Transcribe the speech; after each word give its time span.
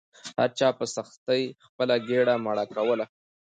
هر 0.37 0.49
چا 0.59 0.67
په 0.79 0.85
سختۍ 0.95 1.43
خپله 1.65 1.95
ګیډه 2.09 2.35
مړه 2.45 2.65
کوله. 2.75 3.05